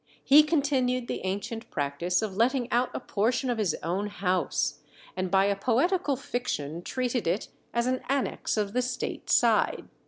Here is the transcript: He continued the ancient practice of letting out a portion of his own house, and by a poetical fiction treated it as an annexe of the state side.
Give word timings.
He 0.23 0.41
continued 0.41 1.07
the 1.07 1.23
ancient 1.25 1.69
practice 1.69 2.23
of 2.23 2.35
letting 2.35 2.71
out 2.71 2.89
a 2.95 2.99
portion 2.99 3.51
of 3.51 3.59
his 3.59 3.75
own 3.83 4.07
house, 4.07 4.79
and 5.15 5.29
by 5.29 5.45
a 5.45 5.55
poetical 5.55 6.15
fiction 6.15 6.81
treated 6.81 7.27
it 7.27 7.49
as 7.71 7.85
an 7.85 8.01
annexe 8.09 8.57
of 8.57 8.73
the 8.73 8.81
state 8.81 9.29
side. 9.29 9.87